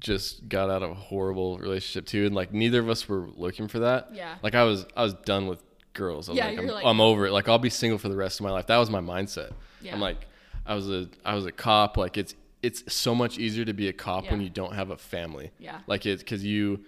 [0.00, 3.66] just got out of a horrible relationship too and like neither of us were looking
[3.68, 4.10] for that.
[4.14, 4.36] Yeah.
[4.42, 6.28] like i was i was done with girls.
[6.28, 7.32] I was Yeah, like, I'm, like- I'm over it.
[7.32, 8.66] Like i'll be single for the rest of my life.
[8.68, 9.50] That was my mindset.
[9.82, 9.94] Yeah.
[9.94, 10.26] i'm like
[10.66, 11.96] i was a i was a cop.
[11.96, 14.96] Like it's it's so much easier to be a cop when you don't have a
[14.96, 15.50] family.
[15.58, 15.78] Yeah.
[15.86, 16.84] like it's because you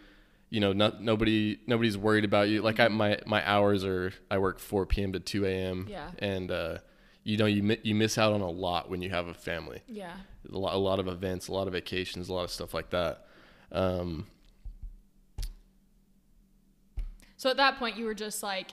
[0.50, 2.60] you know not, nobody nobody's worried about you.
[2.62, 6.10] Like I, my my hours are i work 4 p.m to 2 a.m Yeah.
[6.18, 6.78] and uh
[7.22, 9.82] you know you mi- you miss out on a lot when you have a family.
[9.88, 10.12] Yeah.
[10.52, 12.90] A lot, a lot of events a lot of vacations a lot of stuff like
[12.90, 13.26] that
[13.72, 14.26] um
[17.36, 18.68] So at that point, you were just like,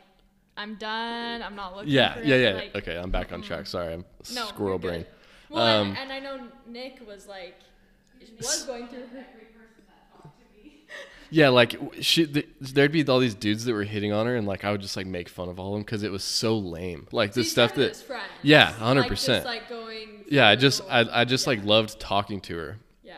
[0.57, 1.41] I'm done.
[1.41, 1.93] I'm not looking.
[1.93, 5.05] yeah for yeah yeah like- okay i'm back on track sorry i'm No, squirrel brain.
[5.49, 7.55] Well, and- Um, and, I know Nick was like,
[8.37, 9.25] was going through her.
[11.29, 14.47] Yeah, like she, th- there'd be all these dudes that were hitting on her, and
[14.47, 16.57] like I would just like make fun of all of them because it was so
[16.57, 17.07] lame.
[17.11, 19.45] Like the These stuff that, friends, yeah, like, hundred just, percent.
[19.45, 20.25] Like going.
[20.29, 23.15] Yeah, I just, I, I just like loved talking to her, Yeah.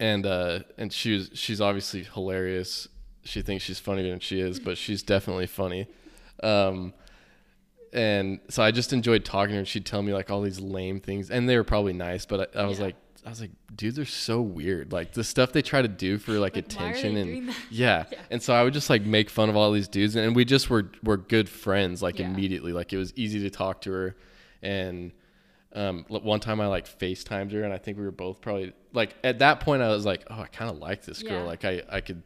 [0.00, 2.88] and uh, and she was, she's obviously hilarious.
[3.24, 5.86] She thinks she's funnier than she is, but she's definitely funny.
[6.42, 6.92] Um,
[7.92, 9.58] and so I just enjoyed talking to her.
[9.60, 12.54] and She'd tell me like all these lame things, and they were probably nice, but
[12.54, 12.84] I, I was Yeah.
[12.86, 14.92] like, I was like, dudes are so weird.
[14.92, 18.04] Like the stuff they try to do for like, Like, attention and yeah.
[18.12, 18.18] Yeah.
[18.30, 20.70] And so I would just like make fun of all these dudes, and we just
[20.70, 22.26] were were good friends like Yeah.
[22.30, 22.72] immediately.
[22.72, 24.16] Like it was easy to talk to her,
[24.62, 25.10] and
[25.74, 29.14] um, one time I like FaceTimed her, and I think we were both probably like
[29.24, 31.40] at that point I was like, oh, I kind of like this girl.
[31.40, 31.42] Yeah.
[31.42, 32.22] Like I I could.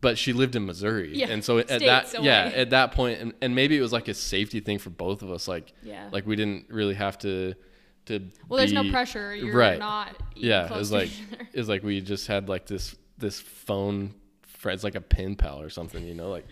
[0.00, 3.32] But she lived in Missouri, Yeah, and so at that, yeah, at that point, and,
[3.42, 5.48] and maybe it was like a safety thing for both of us.
[5.48, 6.08] Like, Yeah.
[6.12, 7.54] like we didn't really have to,
[8.08, 8.20] to.
[8.48, 9.34] Well, there's no pressure.
[9.34, 9.78] You're right.
[9.78, 10.14] not.
[10.36, 11.48] Yeah, it close was to like each other.
[11.52, 14.14] it was like we just had like this this phone
[14.64, 16.44] it's like a pen pal or something, you know, like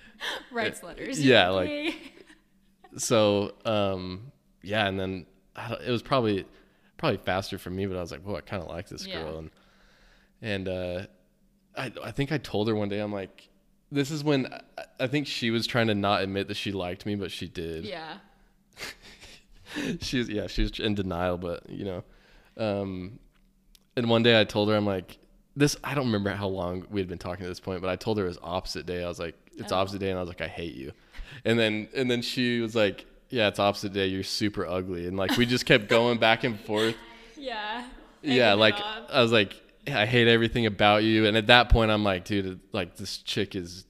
[0.50, 1.24] writes letters.
[1.24, 1.94] yeah, like-
[2.96, 3.52] so.
[3.64, 6.46] Um, yeah, and then I don't- it was probably
[6.96, 9.22] probably faster for me, but I was like, whoa, I kind of like this Yeah.
[9.22, 9.50] girl, and
[10.42, 11.06] and uh,
[11.76, 13.48] I I think I told her one day, I'm like,
[13.92, 14.46] this is when
[14.78, 17.46] I, I think she was trying to not admit that she liked me, but she
[17.48, 17.84] did.
[17.84, 18.18] yeah.
[20.00, 22.04] she's yeah, she's in denial, but you know.
[22.56, 23.18] Um,
[23.96, 25.18] and one day I told her, I'm like,
[25.56, 25.76] this.
[25.84, 28.18] I don't remember how long we had been talking at this point, but I told
[28.18, 29.02] her it was opposite day.
[29.04, 29.76] I was like, it's Oh.
[29.76, 30.92] opposite day, and I was like, I hate you.
[31.44, 34.06] And then and then she was like, yeah, it's opposite day.
[34.06, 36.96] You're super ugly, and like we just kept going back and forth.
[37.36, 37.86] Yeah.
[38.22, 38.74] Yeah, like.
[38.78, 39.54] I was like,
[39.90, 41.24] I hate everything about you.
[41.24, 43.86] And at that point, I'm like, dude, like this chick is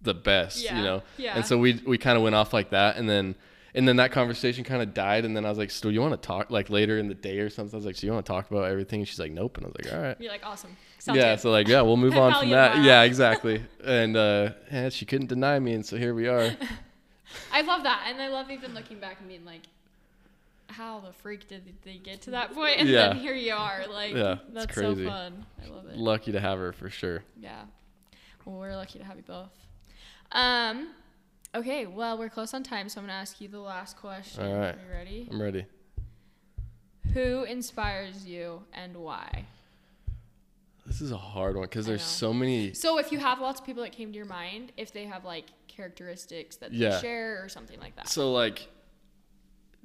[0.00, 1.02] the best, Yeah, you know.
[1.18, 1.36] yeah.
[1.36, 3.34] And so we we kind of went off like that, and then
[3.74, 5.24] and then that conversation kind of died.
[5.24, 7.38] And then I was like, so you want to talk like later in the day
[7.38, 7.74] or something?
[7.74, 9.00] I was like, so you want to talk about everything?
[9.00, 9.56] And she's like, nope.
[9.56, 10.16] And I was like, all right.
[10.20, 10.76] You're like awesome.
[10.98, 11.40] Sounds yeah, good.
[11.40, 12.82] so like, yeah, we'll move on from that.
[12.84, 13.62] Yeah, exactly.
[13.84, 16.50] And uh, yeah, she couldn't deny me, and so here we are.
[17.52, 19.62] I love that, and I love even looking back and being like,
[20.68, 22.78] how the freak did they get to that point?
[22.78, 23.08] And Yeah.
[23.08, 23.84] then here you are.
[23.90, 25.04] Like, Yeah, that's crazy.
[25.04, 25.44] so fun.
[25.64, 25.96] I love it.
[25.96, 27.22] Lucky to have her for sure.
[27.40, 27.62] Yeah.
[28.44, 29.50] Well, we're lucky to have you both.
[30.32, 30.88] Um,
[31.54, 31.86] okay.
[31.86, 34.44] Well, we're close on time, so I'm gonna ask you the last question.
[34.44, 34.74] All right.
[34.74, 35.28] Are you ready?
[35.30, 35.66] I'm ready.
[37.12, 39.46] Who inspires you and why?
[40.86, 42.74] This is a hard one because there's so many.
[42.74, 45.24] So, if you have lots of people that came to your mind, if they have
[45.24, 46.90] like characteristics that Yeah.
[46.96, 48.08] they share or something like that.
[48.08, 48.68] So like,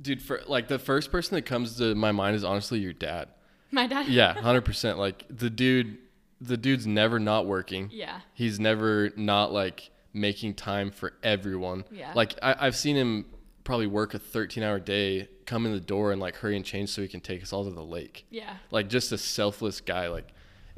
[0.02, 3.30] dude, for like the first person that comes to my mind is honestly your dad.
[3.72, 4.08] My dad.
[4.08, 4.98] Yeah, hundred percent.
[4.98, 5.98] Like the dude,
[6.42, 7.90] the dude's never not working.
[7.94, 8.22] Yeah.
[8.34, 11.84] He's never not like making time for everyone.
[11.92, 12.12] Yeah.
[12.16, 13.26] Like I, I've seen him
[13.64, 16.90] probably work a 13 hour day, come in the door and like hurry and change
[16.90, 18.26] so he can take us all to the lake.
[18.30, 18.56] Yeah.
[18.72, 20.08] Like just a selfless guy.
[20.08, 20.28] Like,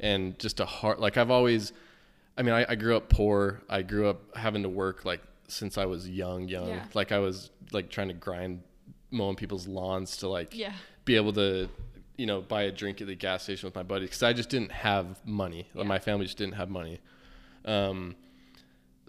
[0.00, 1.00] and just a heart.
[1.00, 1.72] Like I've always,
[2.36, 3.62] I mean, I, I grew up poor.
[3.68, 6.68] I grew up having to work like since I was young, young.
[6.68, 6.84] Yeah.
[6.94, 8.62] Like I was like trying to grind
[9.10, 10.72] mowing people's lawns to like Yeah.
[11.04, 11.68] be able to
[12.16, 14.48] you know buy a drink at the gas station with my buddy because i just
[14.50, 15.82] didn't have money Yeah.
[15.84, 17.00] my family just didn't have money
[17.64, 18.14] um,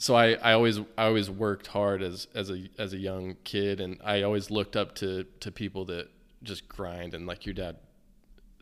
[0.04, 3.80] so I, I always I always worked hard as as a as a young kid
[3.80, 6.10] and I always looked up to to people that
[6.44, 7.78] just grind and like your dad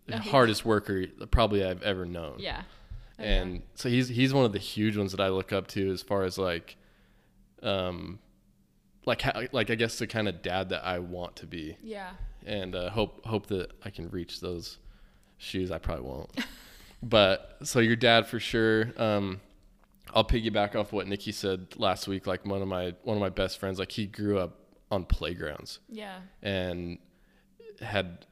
[0.08, 0.20] yeah.
[0.20, 2.62] hardest worker probably I've ever known Yeah.
[3.18, 3.26] Yeah.
[3.26, 6.04] and so he's he's one of the huge ones that I look up to as
[6.04, 6.78] far as like
[7.64, 8.20] um
[9.08, 12.12] like how, like I guess the kind of dad that I want to be Yeah.
[12.46, 14.78] and uh, hope hope that I can reach those
[15.40, 15.72] shoes.
[15.72, 16.30] I probably won't,
[17.02, 18.94] but so your dad for sure.
[18.96, 19.42] Um,
[20.14, 22.28] I'll piggyback off what Nikki said last week.
[22.28, 24.58] Like one of my one of my best friends, like he grew up
[24.92, 26.20] on playgrounds Yeah.
[26.42, 26.98] and
[27.82, 28.26] had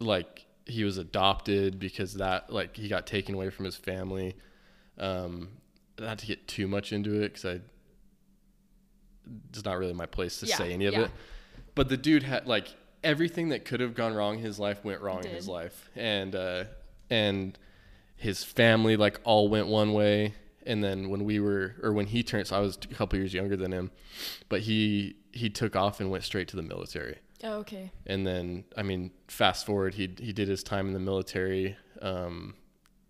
[0.00, 4.34] like he was adopted because that like he got taken away from his family.
[4.98, 5.50] Um,
[5.98, 7.60] not to get too much into it because I
[9.50, 11.02] it's not really my place to Yeah, say any of yeah.
[11.02, 11.10] it.
[11.74, 15.00] But the dude had like everything that could have gone wrong in his life went
[15.00, 16.64] wrong in his life, and uh,
[17.10, 17.58] and
[18.16, 20.34] his family like all went one way.
[20.66, 23.34] And then when we were, or when he turned, so I was a couple years
[23.34, 23.90] younger than him,
[24.48, 27.90] but he he took off and went straight to the military Oh, okay.
[28.06, 32.54] and then I mean, fast forward, he he did his time in the military, um,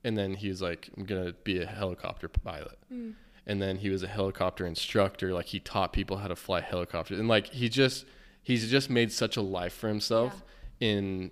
[0.04, 3.14] and then he was like, I'm gonna be a helicopter pilot, Mm.
[3.46, 5.32] and then he was a helicopter instructor.
[5.34, 8.06] Like he taught people how to fly helicopters, and like he just
[8.42, 10.42] he's just made such a life for himself
[10.80, 11.30] in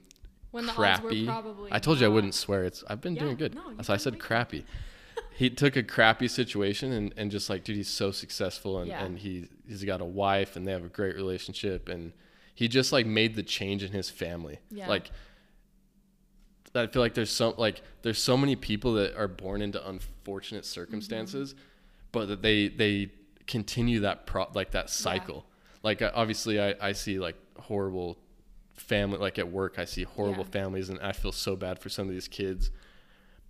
[0.51, 1.21] When the odds crappy.
[1.27, 2.65] were probably I told you I wouldn't swear.
[2.65, 3.55] It's I've been Yeah, doing good.
[3.55, 4.65] no, so I said crappy.
[5.41, 9.03] He took a crappy situation and, and just like, dude, he's so successful and, Yeah.
[9.05, 12.13] and he he's got a wife and they have a great relationship and
[12.55, 14.59] he just like made the change in his family.
[14.71, 14.87] Yeah.
[14.89, 15.11] Like
[16.75, 20.65] I feel like there's so like there's so many people that are born into unfortunate
[20.65, 21.55] circumstances,
[22.13, 23.11] but that they they
[23.47, 25.47] continue that pro like that cycle.
[25.83, 28.19] Like uh, obviously I I see like horrible
[28.75, 30.51] family like at work I see horrible Yeah.
[30.61, 32.71] families and I feel so bad for some of these kids.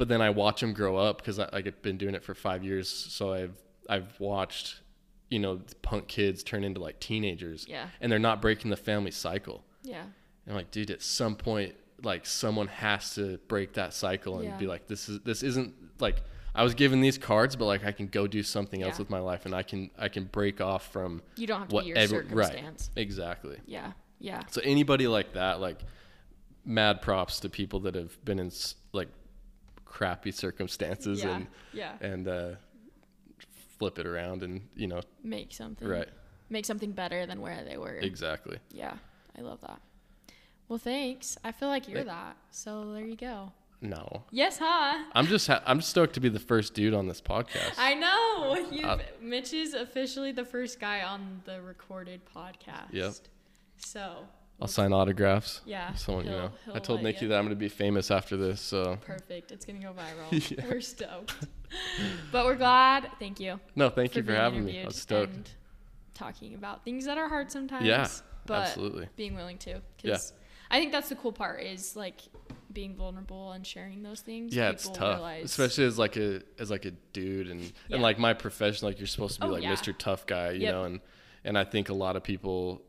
[0.00, 2.64] But then I watch them grow up because like I've been doing it for 5
[2.64, 3.54] years so I've
[3.88, 4.80] I've watched
[5.28, 7.86] you know punk kids turn into like teenagers Yeah.
[8.00, 9.62] and they're not breaking the family cycle.
[9.82, 10.00] Yeah.
[10.02, 10.10] And
[10.48, 14.56] I'm like, dude, at some point, like someone has to break that cycle and Yeah.
[14.56, 16.22] be like, this is this isn't like
[16.54, 19.20] I was given these cards, but like I can go do something else with my
[19.20, 21.88] life, and I can I can break off from You don't have to what be
[21.90, 22.90] your every- circumstance.
[22.96, 23.58] right exactly.
[23.66, 23.92] Yeah.
[24.18, 24.42] Yeah.
[24.50, 25.80] So anybody like that, like,
[26.64, 28.50] mad props to people that have been in
[28.92, 29.08] like
[29.90, 31.34] crappy circumstances Yeah.
[31.36, 31.96] and Yeah.
[32.00, 32.50] and uh,
[33.78, 35.86] flip it around and you know Make something.
[35.88, 36.08] right
[36.48, 37.94] Make something better than where they were.
[37.94, 38.58] exactly.
[38.72, 38.94] Yeah.
[39.38, 39.80] I love that.
[40.68, 41.38] Well, thanks.
[41.44, 42.36] I feel like you're that.
[42.50, 43.52] So there you go.
[43.82, 45.04] No, Yes, huh?
[45.14, 47.74] I'm just ha- I'm stoked to be the first dude on this podcast.
[47.78, 48.56] I know.
[48.70, 52.92] You Uh, Mitch is officially the first guy on the recorded podcast.
[52.92, 53.14] Yep.
[53.78, 54.26] So
[54.60, 55.60] I'll sign autographs.
[55.64, 55.94] yeah.
[55.94, 56.50] Someone, you know.
[56.74, 57.30] I told Nikki ya.
[57.30, 58.98] that I'm going to be famous after this, so.
[59.06, 59.52] Perfect.
[59.52, 60.50] It's gonna go viral.
[60.58, 60.64] Yeah.
[60.68, 61.34] We're stoked.
[62.32, 63.10] but we're glad.
[63.18, 63.58] Thank you.
[63.74, 64.82] No, thank you for having me.
[64.82, 65.54] I'm stoked.
[66.14, 67.86] Talking about things that are hard sometimes.
[67.86, 68.06] Yeah.
[68.46, 69.08] but absolutely.
[69.16, 69.70] being willing to.
[69.70, 69.80] Yeah.
[70.02, 70.32] Because
[70.70, 72.20] I think that's the cool part is like
[72.72, 74.54] being vulnerable and sharing those things.
[74.54, 77.68] Yeah, it's tough, realize- especially as like a as like a dude and Yeah.
[77.94, 78.86] and like my profession.
[78.86, 79.72] Like you're supposed to be Oh, like yeah.
[79.74, 79.96] Mr.
[79.96, 80.74] Tough Guy, you Yep.
[80.74, 81.00] know, and
[81.44, 82.82] and I think a lot of people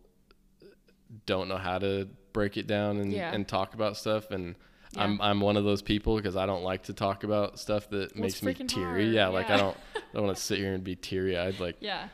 [1.26, 3.34] don't know how to break it down and Yeah.
[3.34, 4.55] and talk about stuff and.
[4.93, 5.03] Yeah.
[5.05, 8.14] I'm I'm one of those people because I don't like to talk about stuff that
[8.14, 9.03] Well, makes me teary.
[9.05, 11.62] hard, Yeah, like I don't I don't want to sit here and be teary eyed.
[11.62, 12.09] Like, Yeah.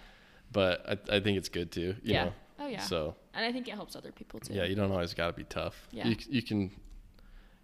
[0.51, 1.95] but I I think it's good too.
[2.03, 2.25] You yeah.
[2.25, 2.33] know.
[2.59, 2.81] Oh yeah.
[2.81, 4.53] So and I think it helps other people too.
[4.53, 5.87] yeah, you don't always got to be tough.
[5.91, 6.05] Yeah.
[6.07, 6.69] You you can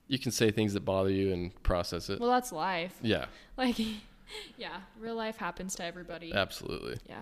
[0.08, 2.20] you can say things that bother you and process it.
[2.20, 2.96] Well, that's life.
[3.04, 3.26] yeah,
[3.56, 3.78] Like,
[4.58, 6.34] yeah, real life happens to everybody.
[6.34, 6.98] absolutely.
[7.08, 7.22] Yeah.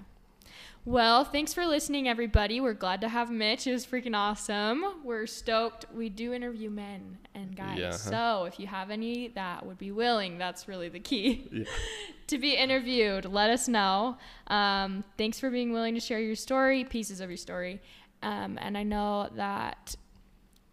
[0.83, 2.59] Well, thanks for listening, everybody.
[2.59, 3.67] We're glad to have Mitch.
[3.67, 4.83] It was freaking awesome.
[5.03, 5.85] We're stoked.
[5.93, 7.77] We do interview men and guys.
[7.77, 7.91] Yeah.
[7.91, 11.65] So if you have any that would be willing, that's really the key Yeah.
[12.27, 13.25] to be interviewed.
[13.25, 14.17] Let us know.
[14.47, 17.79] Um, thanks for being willing to share your story, pieces of your story.
[18.23, 19.95] Um, and I know that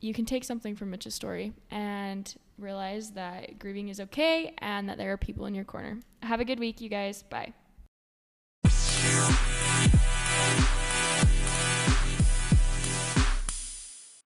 [0.00, 4.96] you can take something from Mitch's story and realize that grieving is okay and that
[4.96, 6.00] there are people in your corner.
[6.22, 7.22] Have a good week, you guys.
[7.24, 7.52] Bye.